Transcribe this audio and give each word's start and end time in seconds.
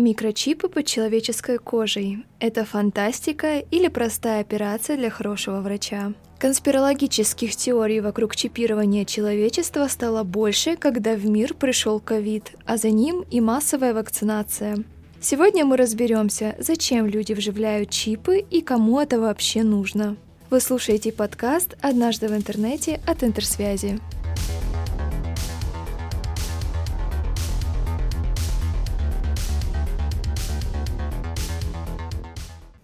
Микрочипы 0.00 0.70
под 0.70 0.86
человеческой 0.86 1.58
кожей– 1.58 2.24
это 2.40 2.64
фантастика 2.64 3.58
или 3.58 3.88
простая 3.88 4.40
операция 4.40 4.96
для 4.96 5.10
хорошего 5.10 5.60
врача? 5.60 6.14
Конспирологических 6.38 7.54
теорий 7.54 8.00
вокруг 8.00 8.34
чипирования 8.34 9.04
человечества 9.04 9.88
стало 9.88 10.22
больше, 10.22 10.76
когда 10.76 11.16
в 11.16 11.26
мир 11.26 11.52
пришел 11.52 12.00
ковид, 12.00 12.52
а 12.64 12.78
за 12.78 12.88
ним 12.88 13.26
и 13.30 13.42
массовая 13.42 13.92
вакцинация. 13.92 14.78
Сегодня 15.20 15.66
мы 15.66 15.76
разберемся, 15.76 16.56
зачем 16.58 17.04
люди 17.04 17.34
вживляют 17.34 17.90
чипы 17.90 18.38
и 18.38 18.62
кому 18.62 19.00
это 19.00 19.20
вообще 19.20 19.62
нужно. 19.62 20.16
Вы 20.48 20.60
слушаете 20.60 21.12
подкаст 21.12 21.76
«Однажды 21.82 22.28
в 22.28 22.34
интернете» 22.34 23.02
от 23.06 23.22
Интерсвязи. 23.22 24.00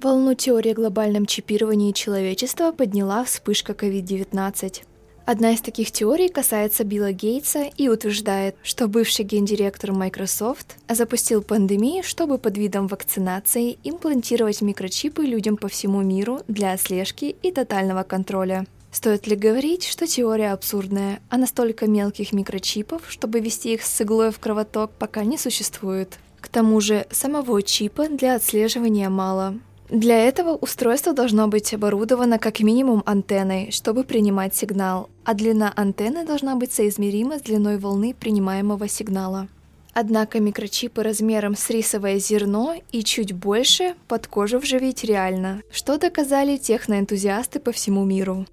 Волну 0.00 0.34
теории 0.34 0.70
о 0.70 0.74
глобальном 0.74 1.26
чипировании 1.26 1.90
человечества 1.90 2.70
подняла 2.70 3.24
вспышка 3.24 3.72
COVID-19. 3.72 4.82
Одна 5.26 5.50
из 5.50 5.60
таких 5.60 5.90
теорий 5.90 6.28
касается 6.28 6.84
Билла 6.84 7.10
Гейтса 7.10 7.64
и 7.76 7.88
утверждает, 7.88 8.54
что 8.62 8.86
бывший 8.86 9.24
гендиректор 9.24 9.90
Microsoft 9.90 10.76
запустил 10.88 11.42
пандемию, 11.42 12.04
чтобы 12.04 12.38
под 12.38 12.56
видом 12.56 12.86
вакцинации 12.86 13.76
имплантировать 13.82 14.62
микрочипы 14.62 15.24
людям 15.24 15.56
по 15.56 15.66
всему 15.66 16.02
миру 16.02 16.42
для 16.46 16.76
слежки 16.76 17.34
и 17.42 17.50
тотального 17.50 18.04
контроля. 18.04 18.66
Стоит 18.92 19.26
ли 19.26 19.34
говорить, 19.34 19.84
что 19.84 20.06
теория 20.06 20.52
абсурдная, 20.52 21.18
а 21.28 21.38
настолько 21.38 21.88
мелких 21.88 22.32
микрочипов, 22.32 23.02
чтобы 23.08 23.40
вести 23.40 23.74
их 23.74 23.82
с 23.82 24.00
иглой 24.00 24.30
в 24.30 24.38
кровоток, 24.38 24.92
пока 24.92 25.24
не 25.24 25.36
существует? 25.38 26.20
К 26.40 26.46
тому 26.46 26.80
же 26.80 27.04
самого 27.10 27.60
чипа 27.64 28.08
для 28.08 28.36
отслеживания 28.36 29.08
мало. 29.08 29.58
Для 29.90 30.18
этого 30.18 30.54
устройство 30.54 31.14
должно 31.14 31.48
быть 31.48 31.72
оборудовано 31.72 32.38
как 32.38 32.60
минимум 32.60 33.02
антенной, 33.06 33.70
чтобы 33.70 34.04
принимать 34.04 34.54
сигнал, 34.54 35.08
а 35.24 35.32
длина 35.32 35.72
антенны 35.76 36.26
должна 36.26 36.56
быть 36.56 36.72
соизмерима 36.72 37.38
с 37.38 37.42
длиной 37.42 37.78
волны 37.78 38.14
принимаемого 38.14 38.86
сигнала. 38.86 39.48
Однако 39.94 40.40
микрочипы 40.40 41.02
размером 41.02 41.56
с 41.56 41.70
рисовое 41.70 42.18
зерно 42.18 42.74
и 42.92 43.02
чуть 43.02 43.32
больше 43.32 43.94
под 44.08 44.26
кожу 44.26 44.58
вживить 44.58 45.04
реально, 45.04 45.62
что 45.72 45.96
доказали 45.96 46.58
техноэнтузиасты 46.58 47.58
по 47.58 47.72
всему 47.72 48.04
миру. 48.04 48.46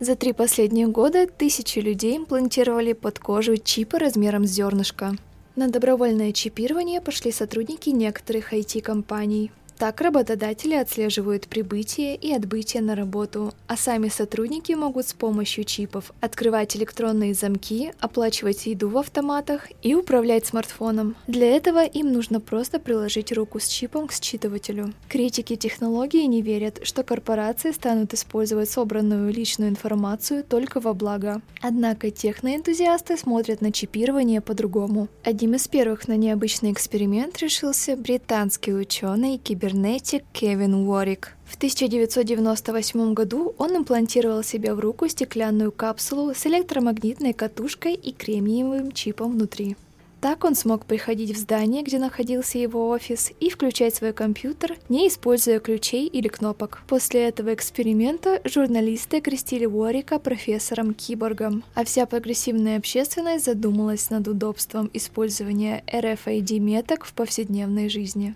За 0.00 0.16
три 0.16 0.32
последних 0.32 0.88
года 0.88 1.26
тысячи 1.26 1.80
людей 1.80 2.16
имплантировали 2.16 2.94
под 2.94 3.18
кожу 3.18 3.58
чипы 3.58 3.98
размером 3.98 4.46
с 4.46 4.50
зернышко. 4.50 5.16
На 5.54 5.68
добровольное 5.68 6.32
чипирование 6.32 7.02
пошли 7.02 7.30
сотрудники 7.30 7.90
некоторых 7.90 8.54
IT-компаний, 8.54 9.52
так 9.82 10.00
работодатели 10.00 10.74
отслеживают 10.74 11.48
прибытие 11.48 12.14
и 12.14 12.32
отбытие 12.32 12.84
на 12.84 12.94
работу, 12.94 13.52
а 13.66 13.76
сами 13.76 14.06
сотрудники 14.10 14.70
могут 14.74 15.08
с 15.08 15.12
помощью 15.12 15.64
чипов 15.64 16.12
открывать 16.20 16.76
электронные 16.76 17.34
замки, 17.34 17.92
оплачивать 17.98 18.66
еду 18.66 18.90
в 18.90 18.96
автоматах 18.96 19.70
и 19.82 19.96
управлять 19.96 20.46
смартфоном. 20.46 21.16
Для 21.26 21.48
этого 21.48 21.84
им 21.84 22.12
нужно 22.12 22.38
просто 22.38 22.78
приложить 22.78 23.32
руку 23.32 23.58
с 23.58 23.66
чипом 23.66 24.06
к 24.06 24.12
считывателю. 24.12 24.94
Критики 25.08 25.56
технологии 25.56 26.26
не 26.26 26.42
верят, 26.42 26.78
что 26.84 27.02
корпорации 27.02 27.72
станут 27.72 28.14
использовать 28.14 28.70
собранную 28.70 29.32
личную 29.32 29.70
информацию 29.70 30.44
только 30.44 30.78
во 30.78 30.94
благо. 30.94 31.42
Однако 31.60 32.12
техноэнтузиасты 32.12 33.16
смотрят 33.16 33.60
на 33.60 33.72
чипирование 33.72 34.42
по-другому. 34.42 35.08
Одним 35.24 35.56
из 35.56 35.66
первых 35.66 36.06
на 36.06 36.16
необычный 36.16 36.70
эксперимент 36.70 37.38
решился 37.38 37.96
британский 37.96 38.72
ученый 38.72 39.38
кибер 39.38 39.71
кибернетик 39.72 40.24
Кевин 40.32 40.74
Уорик. 40.74 41.34
В 41.46 41.56
1998 41.56 43.14
году 43.14 43.54
он 43.56 43.74
имплантировал 43.74 44.42
себе 44.42 44.74
в 44.74 44.80
руку 44.80 45.08
стеклянную 45.08 45.72
капсулу 45.72 46.34
с 46.34 46.46
электромагнитной 46.46 47.32
катушкой 47.32 47.94
и 47.94 48.12
кремниевым 48.12 48.92
чипом 48.92 49.32
внутри. 49.32 49.76
Так 50.20 50.44
он 50.44 50.54
смог 50.54 50.84
приходить 50.84 51.34
в 51.34 51.38
здание, 51.38 51.82
где 51.82 51.98
находился 51.98 52.58
его 52.58 52.90
офис, 52.90 53.32
и 53.40 53.48
включать 53.48 53.94
свой 53.94 54.12
компьютер, 54.12 54.76
не 54.90 55.08
используя 55.08 55.58
ключей 55.58 56.06
или 56.06 56.28
кнопок. 56.28 56.82
После 56.86 57.26
этого 57.26 57.54
эксперимента 57.54 58.42
журналисты 58.44 59.16
окрестили 59.16 59.64
Уорика 59.64 60.18
профессором-киборгом, 60.18 61.64
а 61.74 61.84
вся 61.84 62.04
прогрессивная 62.04 62.76
общественность 62.76 63.46
задумалась 63.46 64.10
над 64.10 64.28
удобством 64.28 64.90
использования 64.92 65.82
RFID-меток 65.90 67.04
в 67.04 67.14
повседневной 67.14 67.88
жизни. 67.88 68.34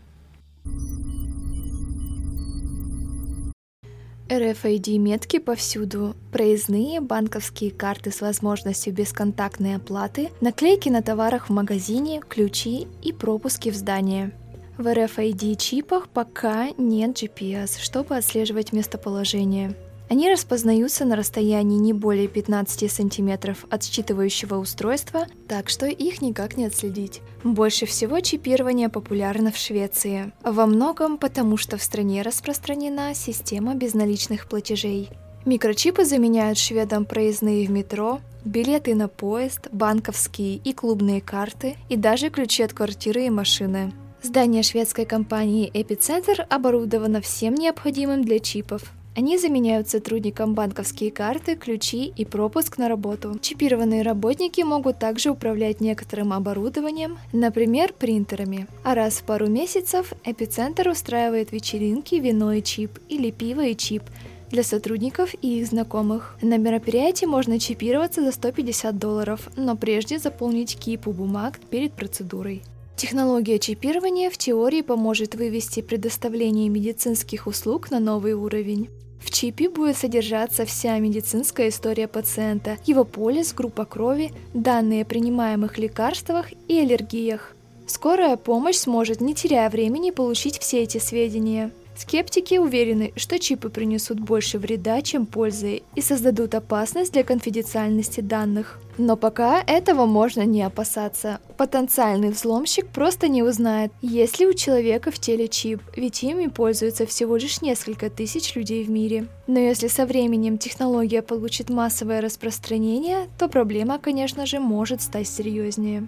RFID-метки 4.28 5.38
повсюду, 5.38 6.16
проездные 6.32 7.00
банковские 7.00 7.70
карты 7.70 8.10
с 8.10 8.20
возможностью 8.20 8.92
бесконтактной 8.92 9.76
оплаты, 9.76 10.30
наклейки 10.40 10.88
на 10.88 11.00
товарах 11.00 11.48
в 11.48 11.52
магазине, 11.52 12.20
ключи 12.28 12.88
и 13.04 13.12
пропуски 13.12 13.70
в 13.70 13.76
здание. 13.76 14.32
В 14.78 14.88
RFID-чипах 14.88 16.08
пока 16.12 16.70
нет 16.76 17.16
GPS, 17.16 17.80
чтобы 17.80 18.16
отслеживать 18.16 18.72
местоположение. 18.72 19.76
Они 20.08 20.30
распознаются 20.30 21.04
на 21.04 21.16
расстоянии 21.16 21.78
не 21.78 21.92
более 21.92 22.28
15 22.28 22.90
сантиметров 22.90 23.64
от 23.70 23.82
считывающего 23.82 24.54
устройства, 24.54 25.26
так 25.48 25.68
что 25.68 25.86
их 25.86 26.22
никак 26.22 26.56
не 26.56 26.66
отследить. 26.66 27.22
Больше 27.42 27.86
всего 27.86 28.20
чипирование 28.20 28.88
популярно 28.88 29.50
в 29.50 29.56
Швеции. 29.56 30.32
Во 30.44 30.66
многом 30.66 31.18
потому, 31.18 31.56
что 31.56 31.76
в 31.76 31.82
стране 31.82 32.22
распространена 32.22 33.14
система 33.14 33.74
безналичных 33.74 34.48
платежей. 34.48 35.10
Микрочипы 35.44 36.04
заменяют 36.04 36.58
шведам 36.58 37.04
проездные 37.04 37.66
в 37.66 37.70
метро, 37.70 38.20
билеты 38.44 38.94
на 38.94 39.08
поезд, 39.08 39.68
банковские 39.72 40.56
и 40.56 40.72
клубные 40.72 41.20
карты 41.20 41.76
и 41.88 41.96
даже 41.96 42.30
ключи 42.30 42.62
от 42.62 42.72
квартиры 42.72 43.26
и 43.26 43.30
машины. 43.30 43.92
Здание 44.22 44.64
шведской 44.64 45.04
компании 45.04 45.70
Epicenter 45.72 46.40
оборудовано 46.48 47.20
всем 47.20 47.54
необходимым 47.54 48.24
для 48.24 48.40
чипов. 48.40 48.92
Они 49.16 49.38
заменяют 49.38 49.88
сотрудникам 49.88 50.52
банковские 50.52 51.10
карты, 51.10 51.56
ключи 51.56 52.12
и 52.14 52.26
пропуск 52.26 52.76
на 52.76 52.86
работу. 52.86 53.38
Чипированные 53.40 54.02
работники 54.02 54.60
могут 54.60 54.98
также 54.98 55.30
управлять 55.30 55.80
некоторым 55.80 56.34
оборудованием, 56.34 57.16
например, 57.32 57.94
принтерами. 57.94 58.66
А 58.84 58.94
раз 58.94 59.14
в 59.14 59.22
пару 59.22 59.46
месяцев 59.46 60.12
эпицентр 60.22 60.88
устраивает 60.88 61.50
вечеринки 61.50 62.16
«Вино 62.16 62.52
и 62.52 62.62
чип» 62.62 62.98
или 63.08 63.30
«Пиво 63.30 63.64
и 63.64 63.74
чип», 63.74 64.02
для 64.50 64.62
сотрудников 64.62 65.34
и 65.40 65.60
их 65.60 65.66
знакомых. 65.66 66.36
На 66.42 66.58
мероприятии 66.58 67.24
можно 67.24 67.58
чипироваться 67.58 68.22
за 68.22 68.32
150 68.32 68.98
долларов, 68.98 69.48
но 69.56 69.76
прежде 69.76 70.18
заполнить 70.18 70.76
кипу 70.78 71.12
бумаг 71.12 71.58
перед 71.70 71.94
процедурой. 71.94 72.62
Технология 72.96 73.58
чипирования 73.58 74.30
в 74.30 74.36
теории 74.36 74.82
поможет 74.82 75.34
вывести 75.34 75.80
предоставление 75.80 76.68
медицинских 76.68 77.46
услуг 77.46 77.90
на 77.90 77.98
новый 77.98 78.34
уровень. 78.34 78.88
В 79.26 79.32
чипе 79.32 79.68
будет 79.68 79.96
содержаться 79.96 80.64
вся 80.64 80.96
медицинская 81.00 81.70
история 81.70 82.06
пациента, 82.06 82.78
его 82.86 83.02
полис, 83.04 83.52
группа 83.52 83.84
крови, 83.84 84.30
данные 84.54 85.02
о 85.02 85.04
принимаемых 85.04 85.78
лекарствах 85.78 86.46
и 86.68 86.78
аллергиях. 86.78 87.56
Скорая 87.88 88.36
помощь 88.36 88.76
сможет, 88.76 89.20
не 89.20 89.34
теряя 89.34 89.68
времени, 89.68 90.12
получить 90.12 90.60
все 90.60 90.84
эти 90.84 90.98
сведения. 90.98 91.72
Скептики 91.96 92.58
уверены, 92.58 93.12
что 93.16 93.38
чипы 93.38 93.70
принесут 93.70 94.20
больше 94.20 94.58
вреда, 94.58 95.00
чем 95.00 95.24
пользы, 95.24 95.82
и 95.94 96.02
создадут 96.02 96.54
опасность 96.54 97.14
для 97.14 97.24
конфиденциальности 97.24 98.20
данных. 98.20 98.78
Но 98.98 99.16
пока 99.16 99.62
этого 99.66 100.04
можно 100.04 100.42
не 100.42 100.62
опасаться. 100.62 101.40
Потенциальный 101.56 102.30
взломщик 102.30 102.88
просто 102.88 103.28
не 103.28 103.42
узнает, 103.42 103.92
есть 104.02 104.38
ли 104.38 104.46
у 104.46 104.52
человека 104.52 105.10
в 105.10 105.18
теле 105.18 105.48
чип, 105.48 105.80
ведь 105.96 106.22
ими 106.22 106.48
пользуются 106.48 107.06
всего 107.06 107.36
лишь 107.36 107.62
несколько 107.62 108.10
тысяч 108.10 108.54
людей 108.54 108.84
в 108.84 108.90
мире. 108.90 109.26
Но 109.46 109.58
если 109.58 109.88
со 109.88 110.04
временем 110.04 110.58
технология 110.58 111.22
получит 111.22 111.70
массовое 111.70 112.20
распространение, 112.20 113.28
то 113.38 113.48
проблема, 113.48 113.98
конечно 113.98 114.44
же, 114.44 114.60
может 114.60 115.00
стать 115.00 115.28
серьезнее. 115.28 116.06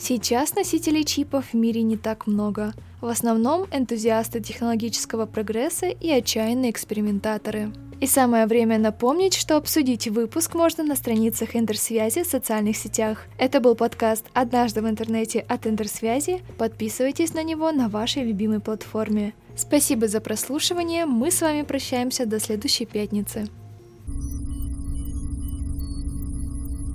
Сейчас 0.00 0.54
носителей 0.54 1.04
чипов 1.04 1.52
в 1.52 1.54
мире 1.54 1.82
не 1.82 1.98
так 1.98 2.26
много. 2.26 2.72
В 3.02 3.06
основном 3.06 3.66
энтузиасты 3.70 4.40
технологического 4.40 5.26
прогресса 5.26 5.88
и 5.88 6.10
отчаянные 6.10 6.70
экспериментаторы. 6.70 7.70
И 8.00 8.06
самое 8.06 8.46
время 8.46 8.78
напомнить, 8.78 9.34
что 9.34 9.58
обсудить 9.58 10.08
выпуск 10.08 10.54
можно 10.54 10.82
на 10.84 10.96
страницах 10.96 11.54
Интерсвязи 11.54 12.22
в 12.22 12.26
социальных 12.26 12.78
сетях. 12.78 13.26
Это 13.36 13.60
был 13.60 13.74
подкаст 13.74 14.24
«Однажды 14.32 14.80
в 14.80 14.88
интернете» 14.88 15.40
от 15.40 15.66
Интерсвязи. 15.66 16.40
Подписывайтесь 16.56 17.34
на 17.34 17.42
него 17.42 17.70
на 17.70 17.90
вашей 17.90 18.24
любимой 18.24 18.60
платформе. 18.60 19.34
Спасибо 19.54 20.08
за 20.08 20.22
прослушивание. 20.22 21.04
Мы 21.04 21.30
с 21.30 21.42
вами 21.42 21.60
прощаемся 21.60 22.24
до 22.24 22.40
следующей 22.40 22.86
пятницы. 22.86 23.48
thank 24.06 24.32
you 24.32 24.39